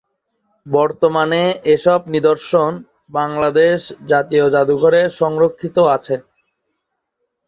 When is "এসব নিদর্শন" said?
1.71-2.71